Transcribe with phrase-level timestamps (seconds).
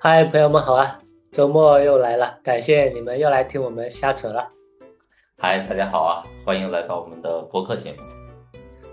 [0.00, 1.00] 嗨，朋友们好啊！
[1.32, 4.48] 周末又来了，感谢你们又来听我们瞎扯了。
[5.36, 6.24] 嗨，大家好啊！
[6.46, 7.98] 欢迎来到我们的播客节目。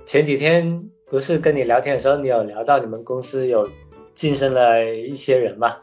[0.05, 3.69] 前几天不是跟你聊天的时候，你有聊到你们公司有
[4.13, 5.77] 晋升了一些人嘛？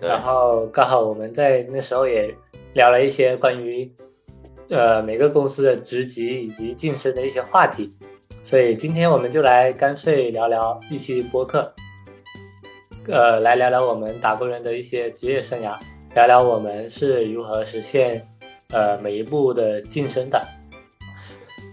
[0.00, 2.34] 然后刚好我们在那时候也
[2.74, 3.90] 聊了一些关于
[4.74, 7.94] 呃每个公司的职级以及晋升的一些话题，
[8.42, 11.72] 所以今天我们就来干脆聊聊一期播客。
[13.06, 15.78] 呃，来聊聊我们打工人的一些职业生涯，
[16.14, 18.26] 聊聊我们是如何实现
[18.70, 20.44] 呃每一步的晋升的，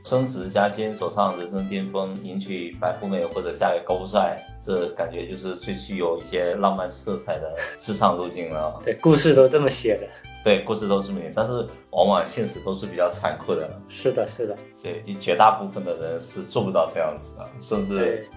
[0.06, 8.80] 升职加薪，走上人生巅峰，迎娶白富美或者嫁给高富帅，这感觉就是最具有一些浪漫色彩的职场路径了。
[8.84, 10.08] 对，故事都这么写的。
[10.44, 13.70] 对，故事都是美，但是往往现实都是比较残酷的。
[13.88, 14.58] 是的，是的。
[14.82, 18.28] 对，绝大部分的人是做不到这样子的，甚至。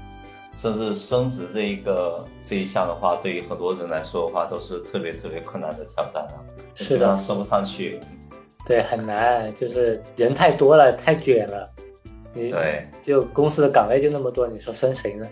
[0.57, 6.39] 甚至升职这一个这一项的话，对于很多人来说的话，都是特别特别困难的挑战啊。
[6.75, 7.99] 是的，升不上去。
[8.65, 11.69] 对，很难，就是人太多了，太卷了。
[12.33, 15.27] 你对，就公司的岗位就那么多，你说升谁呢？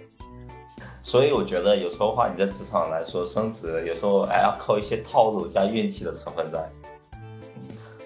[1.02, 6.68] 所以我觉得有时候话，你在职场来说升职，有时候还要靠一些套路加运气的成分在。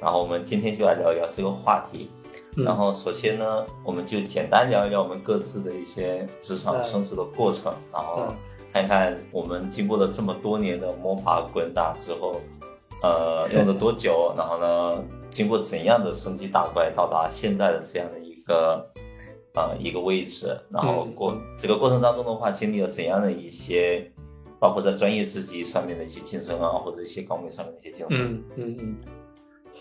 [0.00, 2.11] 然后我们今天就来聊一聊这个话题。
[2.56, 8.33] 然后，首先呢，我们就简单聊一聊我们各自的一些职场升职的过程，然后
[8.72, 12.41] 看看我们经过了这么多年的摸爬滚打之后，
[13.03, 18.88] 呃，用了多久，然后呢，经过怎样的升级打怪，到达现在的这样的一个
[19.57, 24.09] 呃一个位置，然后过这个过程当中的话，经历了怎样的一些，
[24.61, 28.34] 包括在专业自己上面的一些晋升啊，或者一些岗位上面的一些晋升。
[28.34, 28.97] 嗯嗯嗯。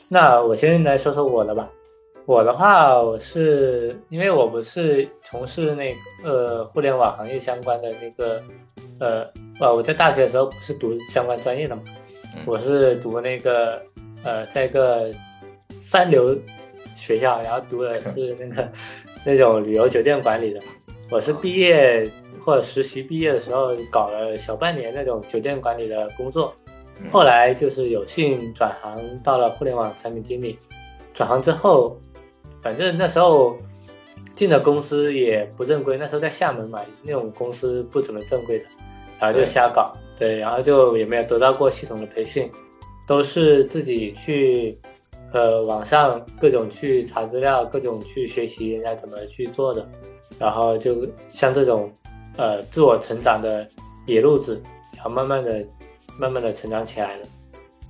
[0.08, 1.70] 那我先来说说我的吧。
[2.26, 8.42] 我的话，我是因为我不是从事那个呃互联网行业相关的那个
[9.00, 9.28] 呃
[9.60, 11.84] 呃，我在大学的时候不是读相关专业的嘛，
[12.48, 13.80] 我是读那个
[14.24, 15.14] 呃在一个
[15.78, 16.36] 三流
[16.96, 18.72] 学校，然后读的是那个
[19.26, 20.62] 那种旅游酒店管理的。
[21.10, 22.10] 我是毕业
[22.40, 26.54] 或者实习毕业的时候搞了小半年那种酒店管理的工作，
[27.12, 30.58] 后来就是有幸转行到了互联网产品经理，
[31.14, 32.00] 转行之后。
[32.62, 33.56] 反正那时候
[34.36, 38.66] 进的公司也不正规，那时候在厦门嘛，那种公司不怎么正规的，
[39.20, 42.52] 然后就瞎搞，对，然后就也没有得到过系统的培训，
[43.08, 44.80] 都是自己去，
[45.36, 49.86] 呃，网上各种去查资料，各种去学习人家怎么去做的，
[50.40, 51.92] 然后就像这种，
[52.38, 53.68] 呃，自我成长的
[54.06, 54.64] 野路子，
[54.96, 55.62] 然后慢慢的、
[56.18, 57.28] 慢慢的成长起来了，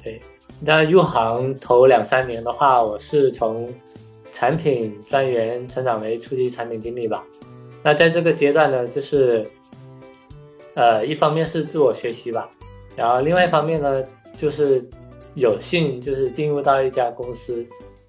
[0.03, 0.19] 对。
[0.59, 3.71] 那入行头两三年的话，我是从
[4.31, 7.23] 产品专员成长为初级产品经理吧。
[7.83, 9.45] 那在这个阶段呢，就是，
[10.73, 12.49] 呃，一方面是自我学习吧，
[12.95, 14.03] 然后另外一方面呢，
[14.35, 14.83] 就是
[15.35, 17.65] 有幸就是进入到一家公司，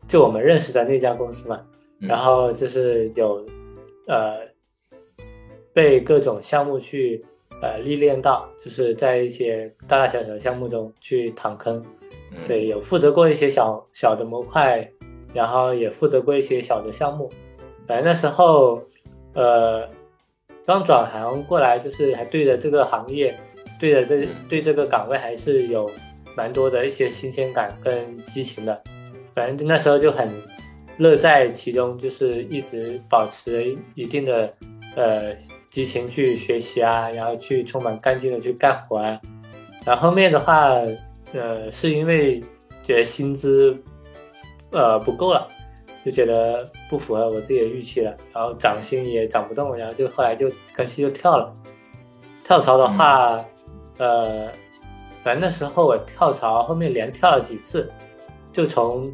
[0.09, 1.61] 就我们认识的那家公司嘛，
[1.99, 3.45] 然后就是有，
[4.07, 4.39] 呃，
[5.73, 7.25] 被各种项目去
[7.61, 11.85] 呃历练到，就是在一些大大小小的项目中去躺坑，
[12.47, 14.91] 对，有负责过一些小小的模块。
[15.35, 17.31] 然后也负责过一些小的项目，
[17.87, 18.81] 反正那时候，
[19.35, 19.87] 呃，
[20.65, 23.39] 刚转行过来，就是还对着这个行业，
[23.79, 25.91] 对着这对这个岗位还是有
[26.37, 28.81] 蛮多的一些新鲜感跟激情的。
[29.35, 30.31] 反正那时候就很
[30.99, 34.55] 乐在其中，就是一直保持一定的
[34.95, 35.35] 呃
[35.71, 39.21] 激情去学习啊，然后去充满干劲的去干活啊。
[39.85, 40.69] 然后后面的话，
[41.33, 42.41] 呃，是因为
[42.83, 43.77] 觉得薪资。
[44.73, 45.49] 呃，不够了，
[46.05, 51.55] 就觉得不符合我自己的预期了，然后涨薪也涨不动，然后就后来就干脆就跳了。
[52.43, 53.43] 跳槽的话，
[53.97, 54.51] 呃，
[55.27, 57.91] 反正那时候我跳槽，后面连跳了几次，
[58.53, 59.13] 就从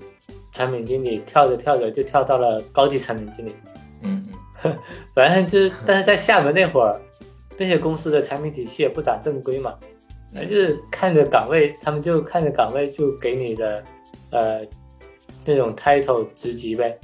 [0.50, 3.54] 产品经理跳着跳着就跳到了高级产品经理。
[4.02, 4.28] 嗯
[4.62, 4.76] 嗯，
[5.16, 7.00] 反正就是，但是在厦门那会儿，
[7.56, 9.74] 那些公司的产品体系也不咋正规嘛，
[10.34, 13.82] 反正就是看着岗位，他们就看着岗位就给你的，
[14.32, 14.60] 呃。
[15.44, 16.96] 那种 title 职级呗，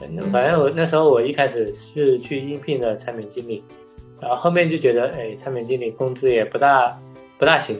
[0.00, 3.62] 反正我那时候我一开始是去应聘的产品经理，
[4.18, 6.98] 然后后面就觉得，哎，产品经理工资也不大
[7.36, 7.78] 不大行，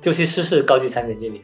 [0.00, 1.42] 就去试试高级产品经理，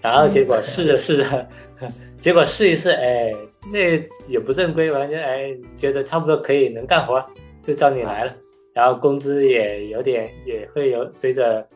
[0.00, 1.48] 然后结果试着试着，
[2.20, 3.32] 结果试一试，哎，
[3.72, 3.78] 那
[4.26, 7.24] 也不正规，完全哎觉得差不多可以能干活，
[7.62, 8.34] 就招你来了，
[8.72, 11.66] 然后工资也有点也会有随着，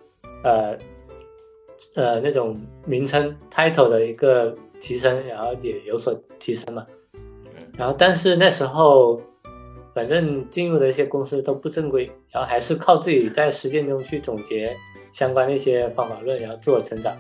[0.43, 0.77] 呃
[1.95, 4.57] 呃那种名称 title 的一个。
[4.79, 6.87] 提升，然后也有所提升嘛。
[7.79, 9.19] 然后但是那时候，
[9.95, 14.77] 反正进入的一些公司都不正规，然后还是靠自己在实践中去总结
[15.17, 17.17] 相关的一些方法论，然后自我成长。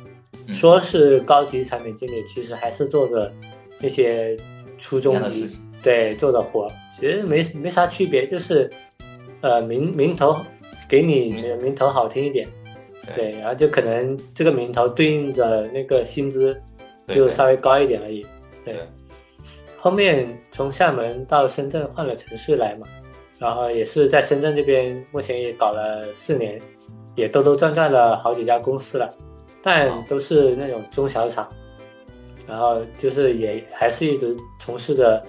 [0.52, 3.32] 说是高级产品经理，其实还是做着
[3.80, 4.36] 那些
[4.76, 8.70] 初中级对做的活，其实没没啥区别，就是
[9.40, 10.36] 呃名名头
[10.86, 12.46] 给你名头好听一点，
[13.14, 16.54] 对，然后就可能这个名头对应的那个薪资
[17.08, 18.26] 就稍微高一点而已，
[18.62, 18.76] 对。
[19.78, 22.86] 后面从厦门到深圳换了城市来嘛，
[23.38, 26.60] 然后也是在深圳这边，目前也搞了四年，
[27.16, 29.12] 也兜兜转转了好几家公司了。
[29.62, 31.50] 但都是那种中小厂，
[32.46, 35.20] 然后就是也还是一直从事着，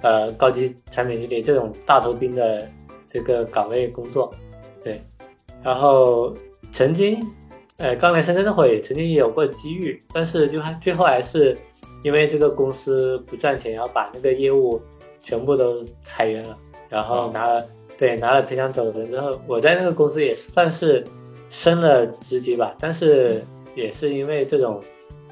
[0.00, 2.66] 呃，高级产品经理这种大头兵的
[3.06, 4.32] 这个岗位工作，
[4.82, 5.02] 对。
[5.62, 6.34] 然后
[6.72, 7.20] 曾经，
[7.76, 11.54] 呃，刚来深圳那会曾经也有过机遇，但是就还最后还是
[12.02, 14.80] 因为这个公司不赚钱，然后把那个业务
[15.22, 16.56] 全部都裁员了，
[16.88, 17.66] 然后拿了
[17.98, 21.04] 对拿了赔偿走人之后，我在那个公司也算是
[21.48, 23.42] 升了职级吧，但是。
[23.76, 24.80] 也是因为这种，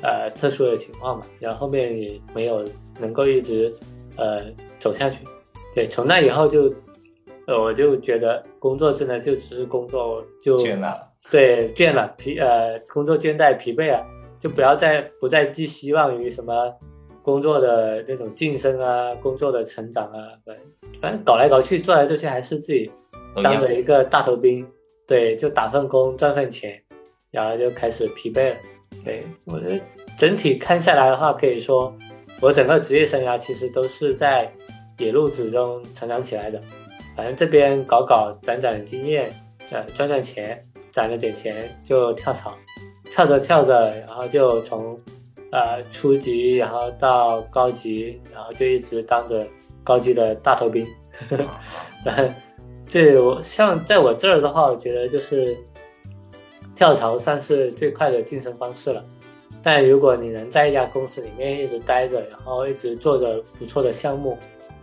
[0.03, 2.69] 呃，特殊的情况嘛，然后后面也没有
[2.99, 3.73] 能够一直，
[4.17, 4.43] 呃，
[4.81, 5.25] 走下去。
[5.73, 6.65] 对，从那以后就，
[7.47, 11.01] 呃，我就觉得工作真的就只是工作，就倦了。
[11.31, 14.05] 对，倦了，疲，呃，工作倦怠、疲惫了，
[14.41, 16.75] 就不要再不再寄希望于什么
[17.23, 20.19] 工作的那种晋升啊，工作的成长啊，
[21.01, 22.91] 反正搞来搞去，做来做去还是自己
[23.41, 24.67] 当着一个大头兵，
[25.07, 26.83] 对，就打份工赚份钱。
[27.31, 28.57] 然后就开始疲惫了。
[29.03, 29.83] 对我觉得
[30.19, 31.91] 整体看下来的话，可以说
[32.43, 34.53] 我整个职业生涯其实都是在
[34.99, 36.61] 野路子中成长起来的。
[37.17, 39.35] 反正这边搞搞攒攒经验，
[39.67, 42.55] 赚赚赚钱，攒了点钱就跳槽，
[43.11, 45.01] 跳着跳着，然后就从
[45.53, 49.49] 呃初级，然后到高级，然后就一直当着
[49.83, 50.87] 高级的大头兵。
[52.05, 52.35] 然 后
[52.93, 55.57] 这我像在我这儿的话，我觉得就是。
[56.75, 59.05] 跳槽算是最快的晋升方式了，
[59.63, 64.37] 但如果你能在一家公司里面一直待着，然后一直做着不错的项目，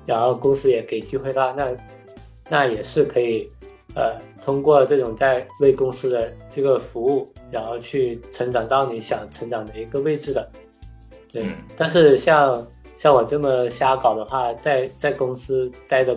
[0.05, 1.75] 然后公司也给机会的话，那
[2.47, 3.51] 那也是可以，
[3.95, 10.47] 呃，通过这种在为公司的这个服务，然后去成长到你想成长的一个位置的。
[11.31, 12.65] 对，但是像
[12.95, 16.15] 像我这么瞎搞的话，在在公司待的，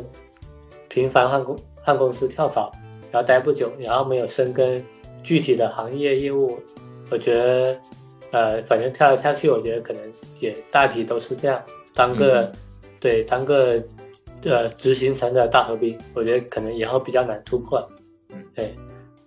[0.88, 2.72] 频繁换公换公司跳槽，
[3.10, 4.82] 然后待不久，然后没有深耕。
[5.24, 6.58] 具体的行业业务，
[7.08, 7.78] 我觉得，
[8.32, 10.02] 呃，反正跳来跳去，我觉得可能
[10.40, 11.62] 也大体都是这样，
[11.94, 12.50] 当个，
[12.98, 13.80] 对，当个，
[14.42, 17.88] 呃，执行层的大头兵，我觉得可能以后比较难突破。
[18.30, 18.74] 嗯，对，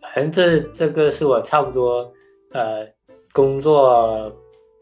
[0.02, 2.12] 反正这这个是我差不多，
[2.52, 2.86] 呃，
[3.32, 4.30] 工作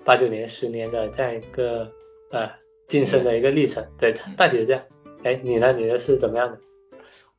[0.04, 1.88] 八九年、十年的这样一个，
[2.32, 2.50] 呃，
[2.88, 3.86] 晋升的一个历程。
[4.00, 4.82] 对，大体是这样。
[5.22, 5.72] 哎，你呢？
[5.74, 6.58] 你的是怎么样的？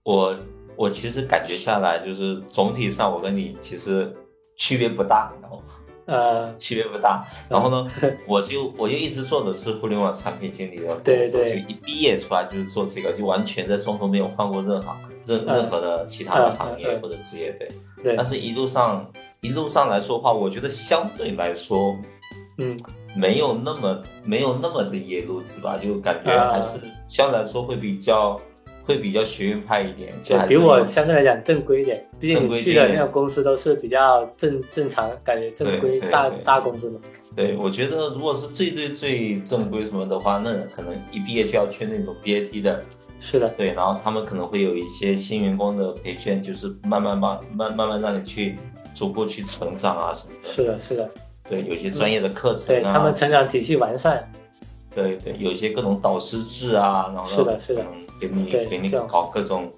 [0.05, 0.37] 我。
[0.77, 4.12] 我其实感觉下来，就是总体上我跟你其实
[4.56, 5.62] 区别不大，然后
[6.06, 7.25] 呃区别不大。
[7.49, 7.89] 然后呢，
[8.27, 17.69] 我就我就一直做的是互联网产品经理的对对，就一毕业出来就是做这个，就完全在中途没有换过任何任任何的其他的行业或者职业，对
[18.03, 18.17] 对。
[18.17, 19.09] 但是一路上
[19.43, 21.97] 一路上来说话，我觉得相对来说，
[22.59, 22.77] 嗯，
[23.15, 28.40] 没有那么没有那么的野路子吧，就感觉还是相对来说会比较。
[28.85, 32.07] 会比较学院派一点，就比我相对来讲正规一点。
[32.21, 37.00] 毕竟你去的那种公司都是比较正正常，感觉正规大大公司嘛。
[37.35, 42.83] 对，我觉得如果是最最最正规什么的话，那可能一毕业就要去那种 BAT 的。
[43.19, 43.49] 是的。
[43.57, 48.57] 对，然后他们可能会有一些新员工的培训，就是慢慢慢慢慢慢让你去
[48.95, 50.49] 逐步去成长啊什么的。
[50.49, 51.11] 是的，是的。
[51.49, 52.67] 对，有些专业的课程。
[52.67, 54.23] 对他们成长体系完善。
[54.95, 57.85] 对对，有一些各种导师制啊，然后是的，是的，
[58.21, 59.69] 给你给你搞各种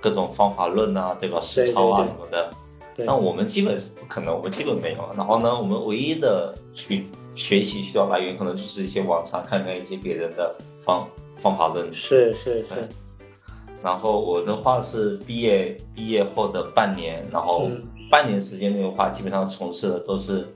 [0.00, 1.40] 各种方法论啊，对吧？
[1.40, 2.50] 实操啊什么的。
[2.98, 4.98] 那我们基本是不可能，我们基本没有。
[5.16, 10.54] 然后呢，我们唯一的去学习需要来源，可能就是一些网上看看一些别人的
[10.84, 11.06] 方
[11.36, 11.92] 方法论。
[11.92, 12.88] 是是是。
[13.82, 17.68] 然后我的话是毕业毕业后的半年，然后
[18.10, 20.46] 半年时间内的话，基本上从事的都是。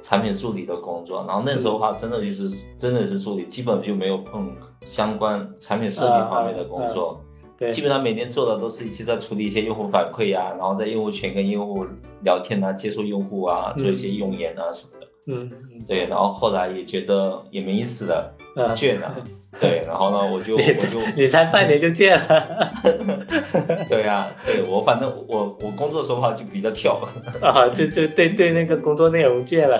[0.00, 4.50] 产品助理的工作，然后那时候的话，真的就是真的是助理，基本就没有碰
[4.84, 7.20] 相关产品设计方面的工作。
[7.58, 11.84] 对，基本上每天做的都是一些在处理一些用户反馈呀，然后在用户群跟用户
[12.24, 14.99] 聊天啊，接触用户啊，做一些用研啊什么的。
[15.26, 15.50] 嗯，
[15.86, 18.34] 对，然后后来也觉得也没意思了，
[18.74, 19.14] 倦了。
[19.60, 22.70] 对，然后呢，我就我就你才半年就倦了。
[23.88, 27.00] 对呀，对我反正我我工作的时候话就比较挑。
[27.42, 29.78] 啊，就就对对那个工作内容倦了。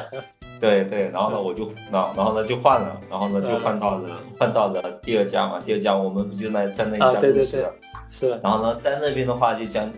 [0.61, 7.65] 对对，然后呢我就然然后呢就换了，然后呢就换到了换到了第二家嘛，第二家我们不就在在那一家公司，
[8.11, 9.91] 是，然后呢在那边的话就将。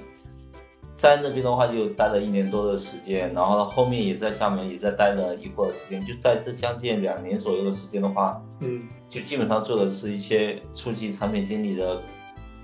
[1.02, 12.00] 在那边的话就待了一年多的时间，然后呢后面也在厦门也在待了一会儿时间，就在这将近两年左右的时间的话，嗯，就基本上做的是一些初级产品经理的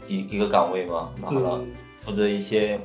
[0.06, 1.64] 一一个岗位嘛，然后呢
[1.96, 2.80] 负责一些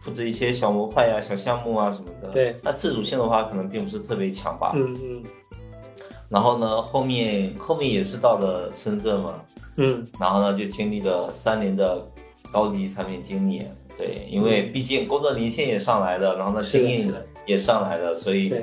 [0.00, 2.30] 负责一些小模块呀、小项目啊什么的。
[2.30, 4.72] 对，那自主性的话可能并不是特别强吧。
[4.74, 5.22] 嗯嗯。
[6.30, 9.34] 然后呢后面后面也是到了深圳嘛，
[9.76, 12.02] 嗯，然后呢就经历了三年的
[12.50, 13.62] 高级产品经理。
[13.96, 17.12] 对，因为毕竟工作年限也上来了，然后呢经验
[17.46, 18.54] 也上来了，所以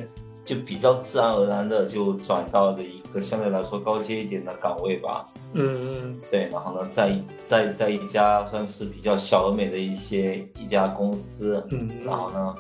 [0.46, 5.26] 就比较自然而然的就转到了一个相对来说高阶一点的岗位吧。
[5.54, 12.56] 嗯嗯，对，然后呢在在在一家算是比较小而美的一些一家公司，嗯，然后呢，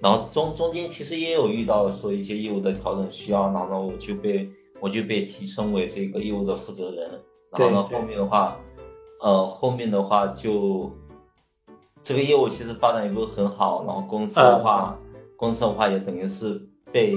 [0.00, 7.10] 然后中中间其实也有遇到说一些业务的调整需要，然后呢我就被我就被提升为这个业务的负责人，
[7.50, 8.56] 然后呢后面的话，
[9.20, 10.90] 呃后面的话就。
[12.04, 14.98] 这个业务其实发展也不是很好，然后公司的话，
[15.36, 17.14] 公司的话也等于是被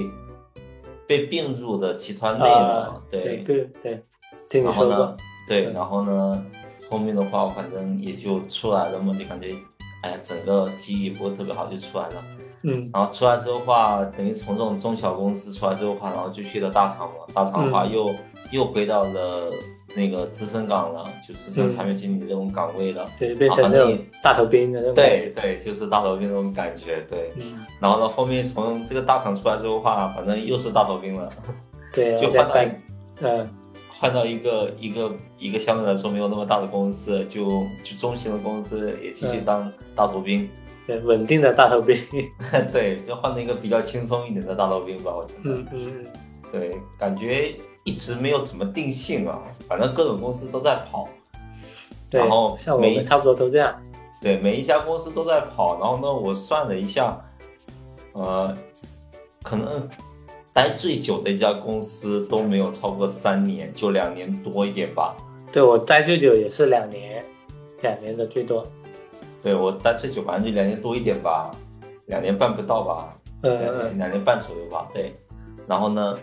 [1.06, 3.70] 被并入的集团内了，对对
[4.48, 5.16] 对，然后呢，
[5.48, 6.44] 对，然后呢，
[6.88, 9.54] 后面的话反正也就出来了嘛，就感觉，
[10.02, 12.24] 哎呀，整个机遇不是特别好，就出来了，
[12.62, 18.14] 嗯，然后出来之后话，等于从这种中小公司出来之后话，然后就去了大厂嘛，大厂的话又
[18.52, 19.50] 又回到了。
[19.96, 24.94] 那个资深岗了，就资深产品经理这种岗位了，对，变成那种大头兵的那种。
[24.94, 27.32] 对对，就是大头兵那种感觉，对。
[27.36, 27.58] 嗯。
[27.80, 31.32] 然后呢，后面从这个大厂出来之后的话，反正又是大头兵了。
[31.92, 32.18] 对。
[32.20, 32.54] 就换到，
[33.22, 33.48] 嗯，
[33.88, 40.46] 换到一个一个一个相对来说没有那么大的公司，就就中型的公司，也继续当大头兵。
[40.86, 41.96] 对，稳定的大头兵。
[42.72, 45.56] 对，就换了一个比较轻松一点的大头兵吧，我觉得。
[45.56, 46.06] 嗯嗯嗯。
[46.52, 47.54] 对，感觉。
[47.86, 51.08] 一直没有怎么定性啊，反正各种公司都在跑，
[52.10, 53.80] 然后像我们差不多都这样。
[54.20, 57.16] 对，每一家公司都在跑，然后呢，我算了一下，
[58.12, 58.52] 呃，
[59.44, 59.88] 可能
[60.52, 65.16] 待最久的一家公司都没有超过三年，就两年多一点吧。
[65.52, 67.24] 对我待最久也是两年，
[67.82, 68.66] 两年的最多。
[69.44, 71.54] 对我待最久反正就两年多一点吧，
[72.06, 74.88] 两年半不到吧，呃，两年半左右吧。
[74.92, 75.14] 对，
[75.68, 76.18] 然后呢？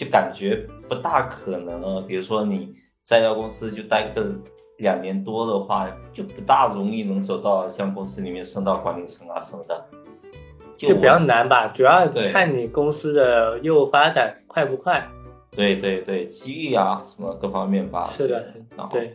[0.00, 4.34] 就感觉不大可能，比如说你在一家公司就待个
[4.78, 9.84] 两年多的话，就不大容易能走到像公司里面升到管理层啊什么的，
[10.74, 11.66] 就比较难吧。
[11.66, 15.06] 主要看你公司的业务发展快不快。
[15.50, 18.02] 对对对，机遇啊什么各方面吧。
[18.04, 18.54] 是的，
[18.88, 19.14] 对。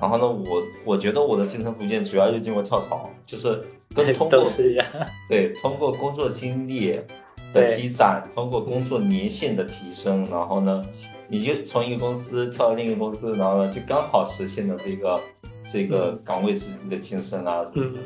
[0.00, 3.60] 然后呢，我我觉得我的晋升途径主要就经过跳槽，就是
[3.92, 4.44] 跟 通过
[5.28, 7.00] 对通过工作经历。
[7.52, 10.82] 的积攒，通过工作年限的提升，然后呢，
[11.28, 15.20] 你就从一个公司跳到另一个公司，然后呢，就刚好实现了这个
[15.64, 18.00] 这个岗位自己的晋升啊什么的。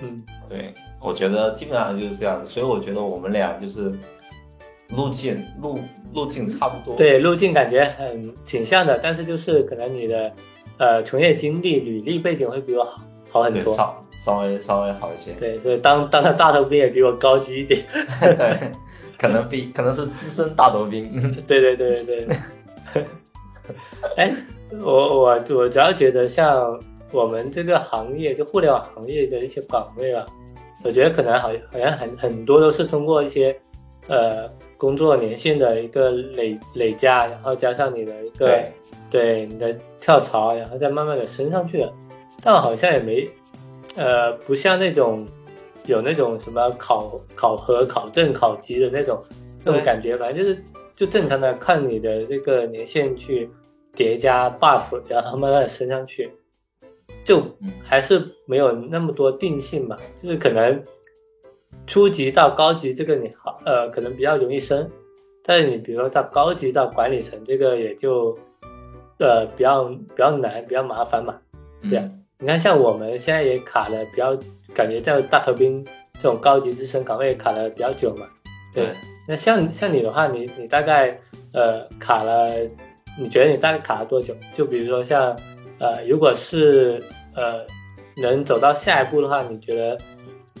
[0.00, 3.92] 嗯，对，我觉得基本上就是这样子，所以我觉得我们俩就是
[4.90, 5.78] 路径路
[6.12, 6.94] 路径差不多。
[6.96, 10.32] 对，路径感觉很挺像的，但是就是可能你的
[10.76, 13.74] 呃从业经历、履历背景会比我好好很多。
[14.16, 17.84] 稍微稍微好一些，对，所以当当的大头兵也比我高级一点，
[19.18, 21.10] 可能比可能是资深大头兵，
[21.46, 22.36] 对对对对对。
[24.16, 24.32] 哎，
[24.80, 26.80] 我我我主要觉得像
[27.12, 30.26] 我们这个行业，就互联网行业的一些岗位啊，
[30.82, 33.54] 我觉得可能好好像很很多都是通过一些
[34.08, 38.62] 呃工作年限的一个累累加，然后加上你的一个
[39.10, 41.92] 对你的跳槽，然后再慢慢的升上去的，
[42.42, 43.28] 但好像也没。
[43.96, 45.26] 呃，不像那种
[45.86, 49.22] 有那种什么考考核、考证、考级的那种
[49.64, 50.62] 那种感觉，反正就是
[50.94, 53.50] 就正常的看你的这个年限去
[53.94, 56.30] 叠加 buff， 然后慢慢的升上去，
[57.24, 57.42] 就
[57.82, 59.96] 还是没有那么多定性嘛。
[60.22, 60.82] 就是可能
[61.86, 64.90] 初级到高级这个你好，呃，可能比较容易升，
[65.42, 68.36] 但是你比如说到高级到管理层这个也就
[69.18, 71.38] 呃比较比较难，比较麻烦嘛，
[71.88, 72.10] 对啊。
[72.38, 74.36] 你看，像我们现在也卡了比较，
[74.74, 75.82] 感觉在大头兵
[76.18, 78.26] 这种高级资深岗位卡了比较久嘛。
[78.74, 78.92] 对，
[79.26, 81.18] 那像像你的话，你你大概
[81.54, 82.54] 呃卡了，
[83.18, 84.36] 你觉得你大概卡了多久？
[84.52, 85.34] 就比如说像
[85.78, 87.02] 呃，如果是
[87.34, 87.64] 呃
[88.18, 89.98] 能走到下一步的话，你觉得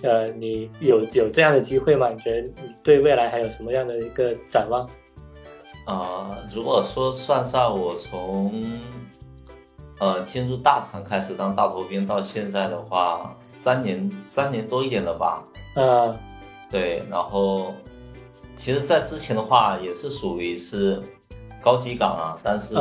[0.00, 2.08] 呃你有有这样的机会吗？
[2.08, 4.88] 你觉得你对未来还有什么样的一个展望？
[5.84, 8.80] 啊，如果说算上我从。
[9.98, 15.42] 呃，进入大厂开始当大头兵到现在的话，三年三年多一点了吧？
[15.74, 16.14] 呃，
[16.70, 17.72] 对，然后
[18.56, 21.02] 其实，在之前的话也是属于是
[21.62, 22.74] 高级岗啊，但是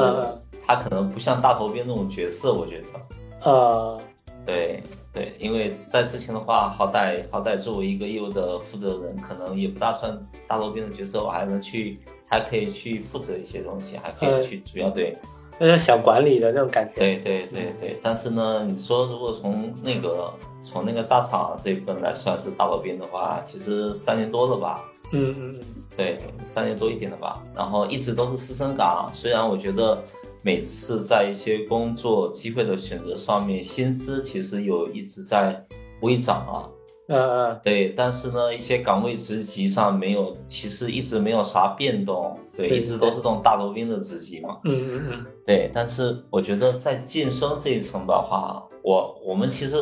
[0.62, 3.50] 他可能不像大头兵那种角色，我觉得。
[3.50, 4.02] 呃，
[4.46, 15.16] 对对，因为在之前的话，好歹好歹作为一个业务的负责人，可能也不大算大头兵的角色，我还能去，还可以去负责一些东西，还可以去主要对。
[15.60, 16.94] 那是小管理的那种感觉。
[16.96, 24.84] 对对对对，但是呢，你说如果从那个从那个大厂这一份来算是大老兵的话，其实三年多了吧。
[25.12, 25.62] 嗯嗯嗯，
[25.96, 27.42] 对，三年多一点了吧。
[27.56, 30.04] 然后一直都是师生岗，虽然我觉得
[30.42, 35.64] 每次在一些工作机会的选择上面，薪资其实有一直在
[36.02, 36.68] 微涨啊。
[37.08, 44.58] 嗯嗯，对，但是呢，一些岗位职级上没有，其实一直没有啥变动，对，一直都是这种大头兵的职级嘛。
[44.64, 49.76] 嗯嗯嗯，对，但是我觉得在晋升这一层的话，我我们其实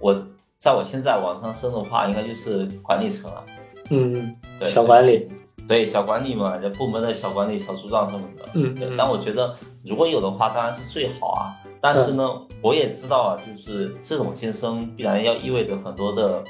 [0.00, 0.24] 我
[0.56, 3.44] 在我现在往上升的话，应该就是管理层了。
[3.90, 5.28] 嗯，对，小管理，
[5.68, 8.48] 对，小管理嘛，这部门的小管理、小组长什么的。
[8.54, 8.90] 嗯，对。
[8.96, 9.54] 但我觉得
[9.84, 11.54] 如果有的话，当然是最好啊。
[11.80, 12.24] 但是呢，
[12.60, 16.42] 我也知道啊，就是这种晋升必然要意味着很多的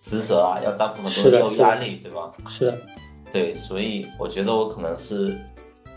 [0.00, 2.32] 职责啊，要担负很多的压力，对吧？
[2.46, 2.78] 是的。
[3.32, 5.36] 对，所以我觉得我可能是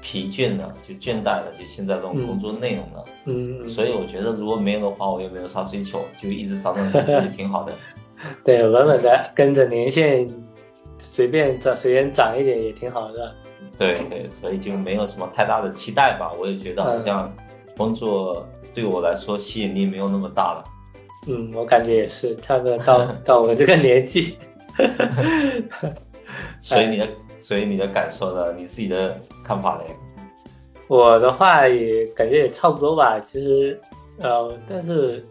[0.01, 3.05] 疲倦了，就倦怠了，就现在这种工作内容了。
[3.25, 3.67] 嗯。
[3.67, 7.73] 所以我觉得如果没有的话，我也没有啥追求，就一直找那种就挺好的。
[8.45, 10.27] 对，稳稳的跟着年限，
[11.01, 13.29] 随便涨，随便涨一点也挺好的。
[13.77, 16.31] 对对，所以就没有什么太大的期待吧。
[16.39, 17.35] 我也觉得好像
[17.75, 18.47] 工作。
[18.73, 20.63] 对我来说吸引力没有那么大了。
[21.27, 24.37] 嗯，我感觉也是，差不多到 到我这个年纪。
[26.61, 28.53] 所以你的，所以你的感受呢？
[28.53, 29.83] 你自己的看法呢？
[30.87, 33.19] 我的话也感觉也差不多吧。
[33.19, 33.77] 其实，
[34.19, 35.21] 呃，但是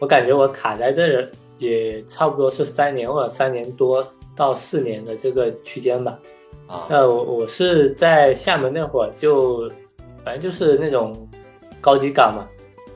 [0.00, 4.04] 我感觉我卡在这儿也差不多是三年或者三年多
[4.36, 6.20] 到四年的这个区间吧。
[6.68, 9.70] 啊，呃，我我是在厦门那会儿就，
[10.24, 11.28] 反正就是那种
[11.80, 12.46] 高级岗嘛。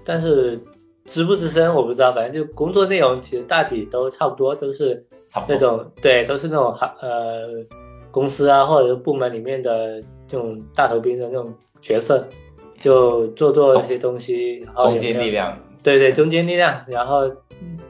[0.04, 0.60] 但是
[1.04, 5.04] 资不资深我不知道，反正就工作内容其实大体都差不多，都是
[5.46, 7.46] 那种对，都是那种行呃
[8.10, 12.26] 公司啊或者是部门里面的这种大头兵的那种角色，
[12.78, 17.30] 就做做一些东西，中间力量，对对，中间力量，然后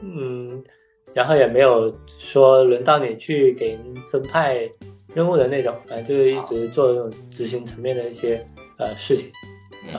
[0.01, 0.63] 嗯，
[1.13, 4.69] 然后也没有说轮到你去给人分派
[5.13, 8.45] 任务的那种，反正就是一直做这种执行层面的一些
[8.77, 9.31] 呃事情。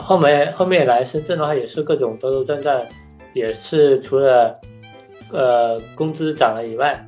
[0.00, 2.88] 后面后面来深圳的话，也是各种兜兜转转，
[3.34, 4.58] 也是除了，
[5.32, 7.04] 呃，工资涨了以外，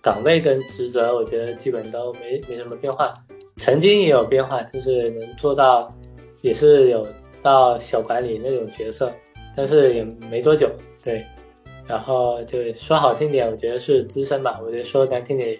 [0.00, 3.12] 岗位跟职责我觉得基本都没没什么变化。
[3.58, 5.94] 曾经也有变化，就是能做到，
[6.40, 7.06] 也是有
[7.42, 9.12] 到小管理那种角色，
[9.54, 10.68] 但是也没多久。
[11.02, 11.24] 对，
[11.86, 15.58] 然后就说好听点，我觉得是资深吧；我觉得说难听点，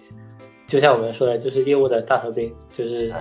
[0.67, 3.13] 就像我们说的，就是业务的大头兵，就是。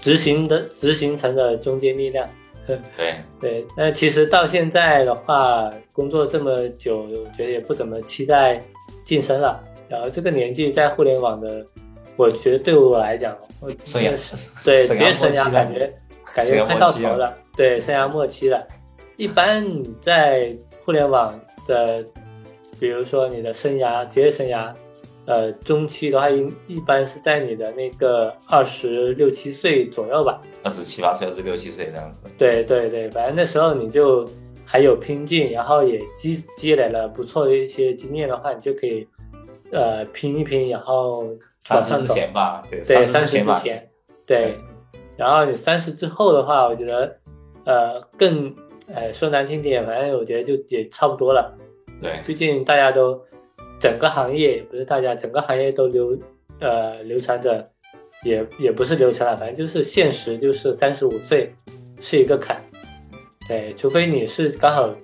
[0.00, 2.28] 执行的执行层的中坚力量，
[2.66, 8.60] 对对，那其实到现在的话，工作这么久，我觉得也不怎么期待
[9.02, 9.64] 晋升了。
[9.88, 11.64] 然后这个年纪在互联网的，
[12.16, 15.90] 我觉得对我来讲，我真的是对职业生涯感觉
[16.34, 18.66] 感觉快到头了，对生涯末期了。
[19.16, 19.64] 一般
[20.02, 21.32] 在互联网
[21.66, 22.04] 的，
[22.84, 24.70] 比如说你的生涯职业生涯。
[25.26, 32.26] 呃，中期的话，一一般是在你的那个二十六七岁左右吧，二十七八岁，二十六七岁这样子。
[32.36, 34.28] 对对对，反正那时候你就
[34.66, 39.08] 还有拼劲，然后也积积累了不错的一些经验的话，你就可以
[39.72, 41.10] 呃拼一拼，然后
[41.58, 43.88] 三十之前吧，对，三十之前，
[44.26, 44.58] 对，
[45.16, 47.16] 然后你三十之后的话，我觉得
[47.64, 48.54] 呃更
[48.92, 51.50] 呃说难听点，反正我觉得就也差不多了。
[52.00, 53.20] 对，毕竟大家都。
[53.80, 56.16] 整个行业不是大家，整个行业都流，
[56.58, 57.68] 呃，流传着，
[58.22, 61.52] 也也不是流传了，反正就是现实，就是三十五岁
[62.00, 62.64] 是一个坎，
[63.46, 64.94] 对，除非你是刚好，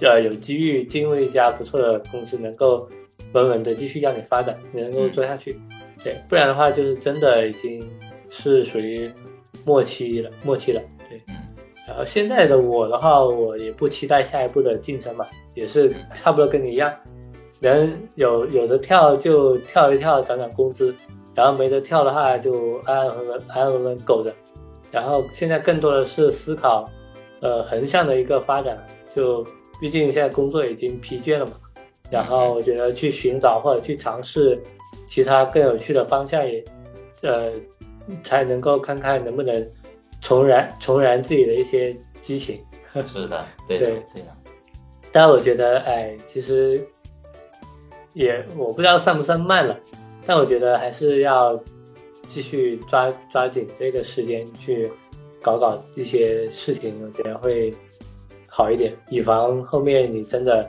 [0.00, 2.88] 呃，有机遇进入一家不错的公司，能够
[3.34, 5.56] 稳稳的继续让你发展，你能够做下去，
[6.02, 7.88] 对，不然的话就是真的已经
[8.30, 9.08] 是属于
[9.64, 11.20] 末期了，末期了，对，
[11.86, 16.92] 然后现在的我的话，我也不期待下一步的晋升嘛，也是差不多跟你一样。
[17.60, 20.94] 能有有的跳就跳一跳涨涨工资，
[21.34, 24.34] 然后没得跳的话就安安稳稳安安稳稳苟着。
[24.90, 26.90] 然后现在更多的是思考，
[27.40, 28.76] 呃横向的一个发展。
[29.14, 29.46] 就
[29.80, 31.52] 毕竟现在工作已经疲倦了嘛，
[32.10, 34.60] 然后我觉得去寻找或者去尝试
[35.06, 36.62] 其他更有趣的方向也，
[37.22, 37.50] 呃
[38.22, 39.66] 才能够看看能不能
[40.26, 42.60] 重燃重燃自己的一些激情。
[43.06, 44.36] 是的，对对对的。
[45.12, 46.84] 但我觉得哎，其实。
[48.12, 49.78] 也我不知道算不算慢了，
[50.24, 51.54] 但我觉得还是要
[52.26, 54.90] 继续抓抓紧这个时间去
[55.42, 57.74] 搞搞一些事情，我觉得会
[58.48, 60.66] 好一点，以防后面你真的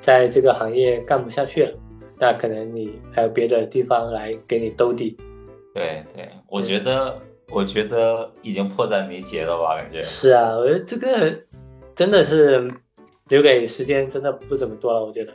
[0.00, 1.78] 在这个行业干不下去了，
[2.18, 5.18] 那可能你还有别的地方来给你兜底。
[5.74, 7.20] 对对，我觉得
[7.52, 10.02] 我觉得已经迫在眉睫了吧，感觉。
[10.02, 11.38] 是啊，我觉得这个
[11.94, 12.70] 真的是
[13.28, 15.32] 留给时间真的不怎么多了，我觉得。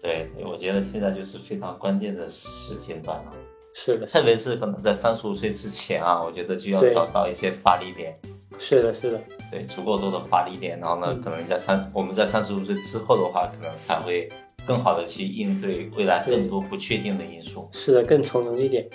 [0.00, 3.32] 对，我觉得现在就是非常关键的时间段了。
[3.74, 8.18] 是的，特别是可能在三十五岁之前啊，我觉得就要找到一些发力点。
[8.58, 14.28] 是的，是的，对，足够多的发力点，然后呢，可能在三我们在三十五岁之后的话，可能才会
[14.66, 17.68] 更好的去应对未来更多不确定的因素。
[17.72, 18.88] 是的，更从容一点。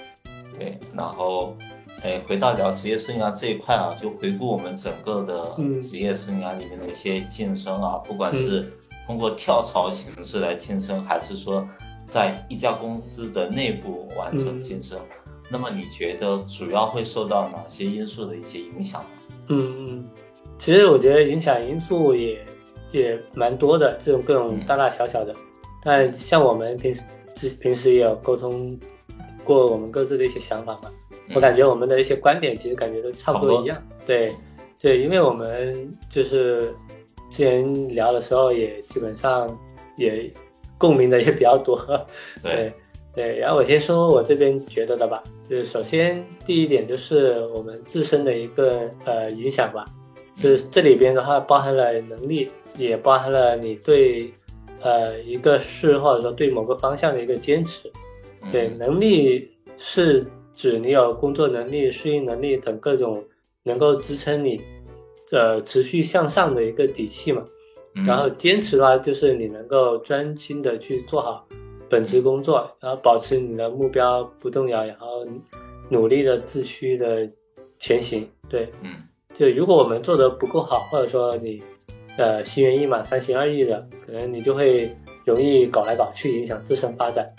[0.57, 1.55] 对，然后，
[2.03, 8.71] 哎，回到聊职业生涯这一块啊，就回顾我们整个的职业生涯里面的一些晋升啊，不管是
[9.07, 11.67] 通过跳槽形式来晋升，还是说。
[12.05, 14.99] 在一家公司的内部完成晋升，
[15.49, 19.07] 那么你觉得主要会受到哪些因素的一些影响呢？
[19.47, 20.09] 嗯嗯，
[20.59, 22.45] 其实我觉得影响因素也
[22.91, 25.33] 也蛮多的，这种各种大大小小的。
[25.81, 27.03] 但像我们平时
[27.61, 28.77] 平时也有沟通
[29.45, 30.91] 过我们各自的一些想法嘛，
[31.35, 33.77] 我感觉我们的一些观点其实感觉都差不多一样。
[34.05, 34.33] 对
[34.79, 36.73] 对，因为我们就是
[37.29, 39.57] 之前聊的时候也基本上
[39.97, 40.31] 也。
[40.75, 41.79] 共鸣的也比较多，
[42.41, 42.73] 对
[43.13, 49.85] 对，然后我先说我这边觉得的吧，就是首先第一点就是我们自身的一个呃影响吧，
[50.35, 54.29] 就是这里边的话包含了能力，也包含了你对
[54.81, 57.89] 呃一个事或者说对某个方向的一个坚持，
[58.51, 63.23] 对，能力是指你有工作能力、适应能力等各种
[63.63, 64.61] 能够支撑你
[65.31, 67.45] 呃持续向上的一个底气嘛。
[68.05, 71.47] 然后坚持的话，就是你能够专心的去做好
[71.87, 75.23] 本职工作，然后保持你的目标不动摇，然后
[75.89, 77.29] 努力的自驱的
[77.77, 78.27] 前行。
[78.49, 78.95] 对，嗯，
[79.31, 81.61] 就如果我们做的不够好，或者说你
[82.17, 87.31] 呃心猿意马、三心二意的，可能你就会容易搞来搞去，影响自身发展，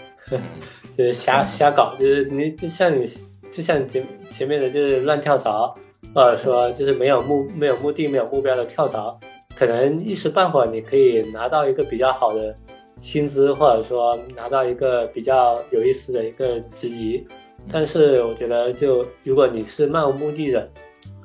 [0.97, 3.05] 就是瞎瞎搞，就是你就像你
[3.51, 5.75] 就像前前面的，就是乱跳槽，
[6.15, 9.19] 或者说就是没有目没有目的、没有目标的跳槽。
[9.57, 12.57] 可能一时半会儿你可以拿到一个比较好的
[13.01, 17.27] 薪资，或者说拿到一个比较有意思的一个职级，
[17.71, 20.69] 但是我觉得，就如果你是漫无目的的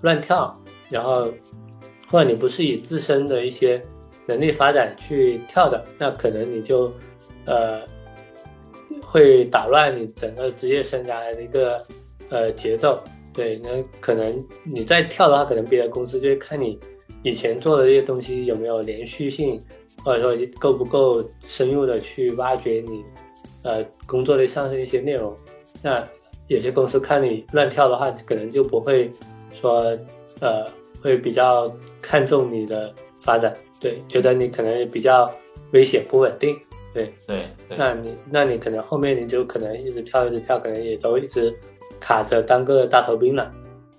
[0.01, 0.55] 乱跳，
[0.89, 1.27] 然后
[2.07, 3.83] 或者你不是以自身的一些
[4.27, 6.93] 能力发展去跳的，那可能你就
[7.45, 7.81] 呃
[9.11, 11.83] 会打乱你整个职业生涯的一个
[12.29, 13.03] 呃节奏。
[13.33, 13.69] 对，那
[13.99, 16.79] 可能你再跳的话，可能别的公司就会看你。
[17.23, 19.59] 以前做的这些东西有没有连续性，
[20.05, 23.03] 或者说够不够深入的去挖掘你，
[23.63, 25.35] 呃，工作的上升一些内容？
[25.81, 26.05] 那
[26.47, 29.11] 有些公司看你乱跳的话，可能就不会
[29.51, 29.97] 说，
[30.39, 30.65] 呃，
[31.01, 31.69] 会比较
[32.01, 35.29] 看重你的发展，对，觉得你可能比较
[35.73, 36.57] 危险不稳定，
[37.27, 37.77] 对对。
[37.77, 41.53] 那你那你可能后面你就可能一直跳一直跳，可能也都一直
[41.99, 43.51] 卡着当个大头兵了。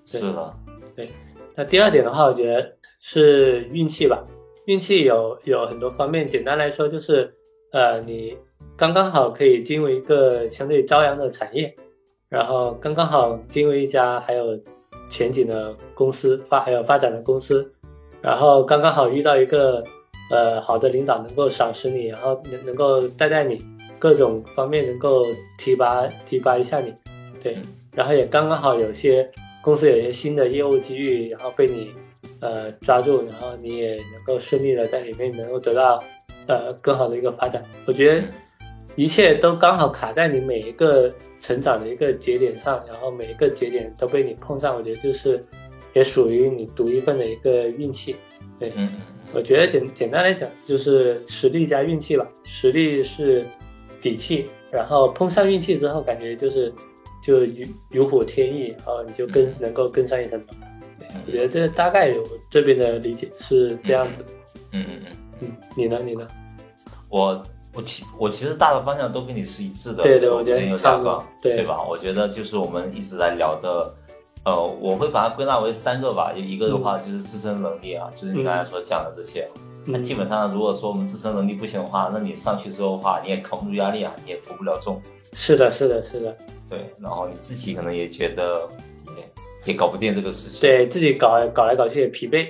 [0.04, 0.54] 是的，
[0.96, 1.08] 对。
[1.54, 2.72] 那第二点的话，我觉得。
[3.02, 4.22] 是运气吧，
[4.66, 6.28] 运气有有很多方面。
[6.28, 7.34] 简单来说，就是
[7.72, 8.36] 呃，你
[8.76, 11.74] 刚刚好可以进入一个相对朝阳的产业，
[12.28, 14.48] 然后刚刚好进入一家还有
[15.08, 17.72] 前景的公司发还有发展的公司，
[18.20, 19.82] 然后刚刚好遇到一个
[20.30, 23.64] 呃好的领导能够赏识你，然后能能够带带你
[23.98, 25.26] 各种方面能够
[25.58, 26.94] 提拔提拔一下你，
[27.42, 27.58] 对，
[27.94, 29.30] 然后也刚刚好有些
[29.62, 31.92] 公司有些新的业务机遇，然后被你。
[32.40, 36.02] 呃，抓住，然后你也能够顺利的在里面能够得到
[36.46, 37.62] 呃更好的一个发展。
[37.84, 38.22] 我觉得
[38.96, 45.44] 一切都刚好卡在你每一个成长的一个节点上，然后每一个节点都被你碰上，我觉得就是
[45.92, 48.16] 也属于你独一份的一个运气。
[48.58, 48.72] 对，
[49.32, 52.26] 我觉得简简单来讲就是实力加运气吧。
[52.44, 53.46] 实力是
[54.00, 56.72] 底气，然后碰上运气之后，感觉就是
[57.22, 60.46] 就如如虎添翼，然后你就更能够更上一层楼。
[61.26, 64.24] 我觉得这大概我这边的理解是这样子。
[64.72, 65.98] 嗯嗯嗯嗯，你呢？
[66.04, 66.28] 你呢？
[67.08, 67.42] 我
[67.74, 70.02] 我其我其实大的方向都跟你是一致的。
[70.02, 71.82] 对对，我觉得差不多，对吧？
[71.82, 73.92] 我觉得就是我们一直在聊的，
[74.44, 76.32] 呃，我会把它归纳为三个吧。
[76.34, 79.48] 一个的话就是自身能力啊，就是你刚才所讲的这些。
[79.84, 85.00] 那基本上如果说我们自身能力不行的话，那你上去之后的话，你也扛不住压力啊，你也服不了重。
[85.32, 86.36] 是的，是的，是的。
[86.68, 88.68] 对，然后你自己可能也觉得。
[89.16, 92.48] 也也搞不定这个事情，对自己搞搞来搞去也疲惫。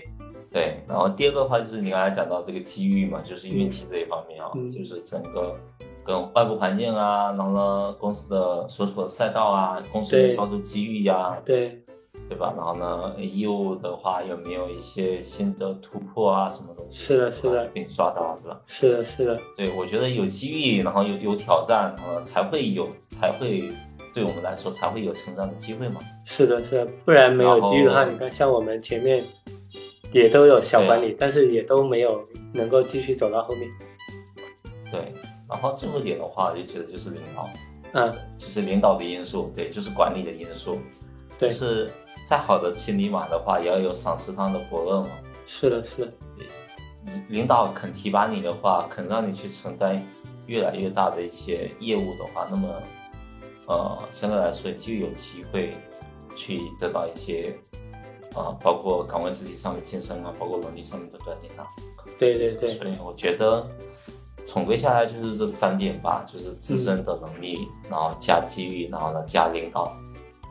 [0.53, 5.57] 对，然后第二个的话就是你刚才讲到这个机遇嘛，就是运气这一方面啊，就是整个
[6.11, 11.81] 跟外部环境啊，然后呢，公司的所处的赛道啊，公司的销售机遇呀，对，
[12.29, 12.53] 对吧？
[12.57, 16.97] 然后呢，业务的话有没有一些新的突破啊，什么东西？
[16.97, 18.61] 是的，是的，被你刷到，对吧？
[18.67, 19.39] 是的，是的。
[19.57, 23.71] 对，我觉得有机遇，然后有有挑战，然后，才会有，才会
[24.13, 26.01] 对我们来说才会有成长的机会嘛。
[26.25, 29.25] 是的，是的，不然没有机遇的话，你看像我们前面
[30.13, 32.21] 也都有小管理，但是也都没有
[32.53, 33.69] 能够继续走到后面。
[34.91, 35.15] 对。
[35.51, 37.49] 然后最后一点的话，就觉得就是领导，
[37.95, 40.79] 嗯，就是领导的因素，对，就是管理的因素，
[41.39, 41.91] 对，就是
[42.25, 45.09] 再好的千里马的话，也要有赏识他的伯乐嘛。
[45.47, 46.13] 是的，是的，
[47.29, 50.01] 领导肯提拔你的话，肯让你去承担
[50.47, 52.69] 越来越大的一些业务的话，那么，
[53.67, 55.75] 呃，相对来说就有机会
[56.37, 57.59] 去得到一些，
[58.37, 61.67] 啊，包括岗位自己上的晋升啊，包括能力上面的锻炼啊。
[62.19, 62.75] 对对对。
[62.75, 63.67] 所以我觉得。
[64.53, 69.97] 总归下来就是这三点吧，就是自身的能力，然后加机遇，然后呢加领导。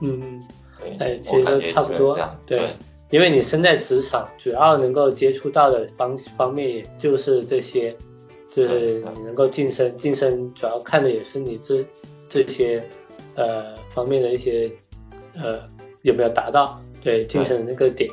[0.02, 0.42] 嗯，
[0.80, 2.18] 对，哎，其实都差不多。
[2.46, 2.74] 对，
[3.10, 7.94] 因为你身在职场，主要能够接触到的方方面也就是这些，
[8.50, 11.86] 就是你能够晋升，晋升主要看的也是你这
[12.30, 12.82] 这些
[13.36, 14.72] 呃方面的一些
[15.36, 15.60] 呃
[16.04, 18.10] 有没有达到对晋升的那个点，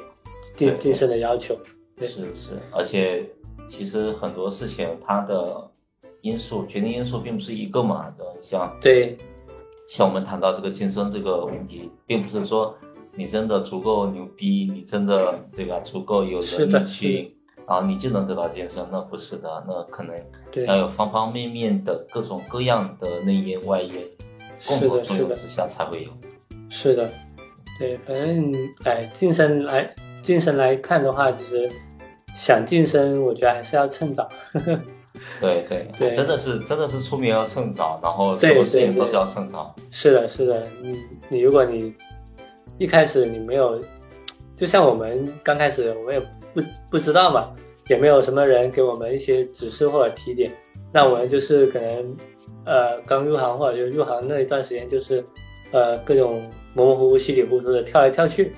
[0.57, 1.57] 晋晋升的要求。
[2.01, 3.25] 是是，而且。
[3.68, 5.68] 其实很多事情，它的
[6.26, 9.16] 因素决定因素并不是一个嘛的，像对，
[9.88, 12.74] 像我们谈到这个晋升这个问题，并不是说
[13.14, 17.36] 你真的足够牛逼，你真的对吧，足够有能力去，
[17.66, 20.14] 然后你就能得到晋升，那不是的，那可能
[20.66, 24.06] 要有方方面面的各种各样的内因外因
[24.66, 26.10] 共同作用之下才会有。
[26.68, 27.10] 是的，
[27.78, 28.52] 对，反正
[28.84, 31.70] 哎，晋升来晋升来看的话，其实。
[32.34, 34.28] 想晋升，我觉得还是要趁早。
[35.40, 39.74] 对对对，真的是真的是出名要趁早，然后什么事情都是要趁早。
[39.90, 41.94] 是的，是的，你你如果你
[42.79, 43.81] 一开始你没有，
[44.57, 46.20] 就像我们刚开始我们也
[46.55, 47.50] 不不知道嘛，
[47.88, 50.52] 也没有什么人给我们一些指示或者提点，
[50.92, 52.16] 那我们就是可能
[52.64, 55.24] 呃刚入行或者就入行那一段时间就是
[55.72, 58.55] 呃各种模模糊糊、稀里糊涂的跳来跳去，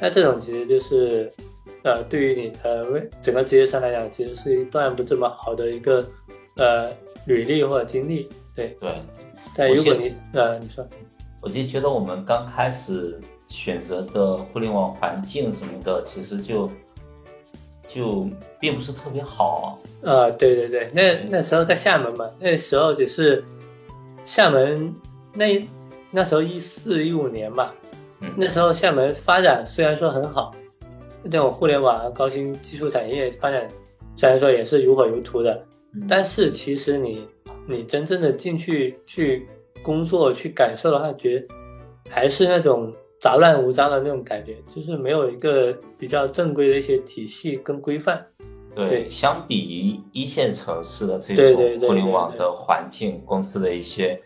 [0.00, 1.32] 那这种其实就是。
[1.82, 2.86] 呃，对于你的
[3.22, 6.04] 整个职业上来讲，其实是一段不这么好的一个
[6.56, 6.90] 呃
[7.26, 9.02] 履历或者经历，对对。
[9.54, 10.86] 但如果你呃，你说，
[11.42, 16.70] 我就觉得我们刚开始选择的互联网环境什么的，其实就
[17.88, 19.78] 就并不是特别好。
[20.02, 23.42] 呃，对对对，那那时候在厦门嘛，那时候就是
[24.24, 24.94] 厦门
[25.34, 25.66] 那
[26.10, 27.72] 那时候一四一五年嘛，
[28.36, 30.54] 那时候厦门发展虽然说很好。
[31.22, 33.68] 那种互联网、高新技术产业发展，
[34.16, 35.64] 虽然说也是如火如荼的，
[36.08, 37.26] 但是其实你
[37.68, 39.46] 你真正的进去去
[39.82, 41.46] 工作、去感受的话，觉
[42.08, 48.24] 还是那种杂乱无章的那种感觉，就是没有一个比较正规的一些体系跟规范。
[48.74, 54.18] 对，相比于一线城市的这种互联网的环境、公司的一些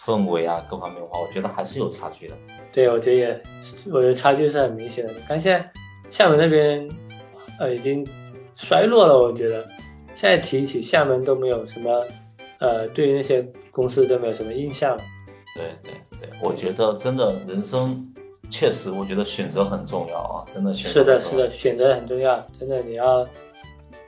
[0.00, 2.34] 氛围啊，各方面的话，我觉得还是有差距的。
[2.72, 3.42] 对，我觉得也，
[3.92, 5.12] 我觉得差距是很明显的。
[5.12, 5.72] 你看现在。
[6.12, 6.86] 厦门那边，
[7.58, 8.06] 呃，已经
[8.54, 9.18] 衰落了。
[9.18, 9.66] 我觉得
[10.12, 12.04] 现在提起厦门都没有什么，
[12.58, 14.94] 呃，对于那些公司都没有什么印象。
[15.56, 18.06] 对对对，我觉得真的人生
[18.50, 20.90] 确实，我觉得选择很重要啊，真的选择。
[20.90, 23.26] 是的，是的，选择很重要，真的你要，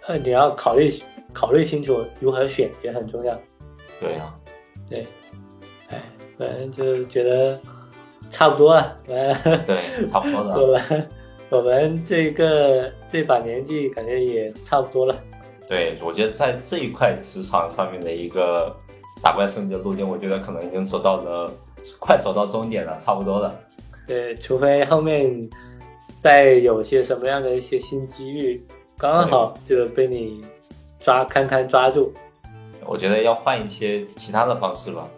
[0.06, 0.92] 呃，你要考虑
[1.32, 3.34] 考虑清楚如何选也很重要。
[3.98, 4.34] 对呀，
[4.90, 5.06] 对，
[5.88, 6.02] 哎，
[6.36, 7.58] 反正就觉得
[8.28, 9.32] 差不多了，对，
[10.04, 10.80] 差不多了，
[11.50, 12.02] 我们。
[12.04, 15.16] 这个这把年纪，感觉也差不多了。
[15.68, 18.74] 对，我觉得在这一块职场上面的一个
[19.22, 21.50] 打怪升级的路径，我觉得可能已经走到了，
[21.98, 23.58] 快走到终点了，差不多了。
[24.06, 25.48] 对，除非后面
[26.20, 28.62] 再有些什么样的一些新机遇，
[28.98, 30.44] 刚好就被你
[31.00, 32.12] 抓堪堪抓住。
[32.86, 35.08] 我觉得要换一些其他的方式吧。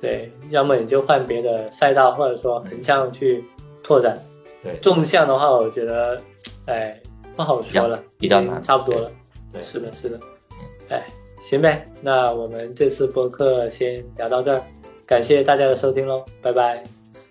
[0.00, 3.44] 对，要么你就换别的赛道，或者说横向去
[3.84, 4.18] 拓展。
[4.80, 6.20] 纵向的话，我觉得，
[6.66, 7.00] 哎，
[7.36, 9.10] 不好说了，比较难，差不多了。
[9.52, 10.20] 对，是的，是的。
[10.88, 11.06] 哎，
[11.40, 14.62] 行呗，那我们这次播客先聊到这儿，
[15.04, 16.82] 感谢大家的收听喽，拜拜。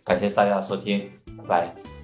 [0.04, 1.95] 感谢大家的收听，拜拜。